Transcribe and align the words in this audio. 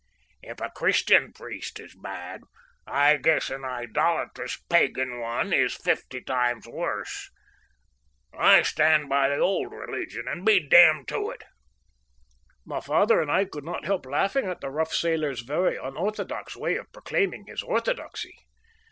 If 0.41 0.59
a 0.59 0.71
Christian 0.71 1.31
priest 1.31 1.79
is 1.79 1.93
bad, 1.93 2.41
I 2.87 3.17
guess 3.17 3.51
an 3.51 3.63
idolatrous 3.63 4.57
pagan 4.67 5.19
one 5.19 5.53
is 5.53 5.75
fifty 5.75 6.21
times 6.21 6.65
worse. 6.65 7.29
I 8.33 8.63
stand 8.63 9.09
by 9.09 9.29
the 9.29 9.37
old 9.37 9.71
religion, 9.71 10.27
and 10.27 10.43
be 10.43 10.59
d 10.59 10.69
d 10.69 11.03
to 11.09 11.29
it!" 11.29 11.43
My 12.65 12.79
father 12.81 13.21
and 13.21 13.29
I 13.31 13.45
could 13.45 13.63
not 13.63 13.85
help 13.85 14.07
laughing 14.07 14.47
at 14.47 14.59
the 14.59 14.71
rough 14.71 14.91
sailor's 14.91 15.41
very 15.41 15.77
unorthodox 15.77 16.55
way 16.57 16.77
of 16.77 16.91
proclaiming 16.91 17.45
his 17.45 17.61
orthodoxy. 17.61 18.33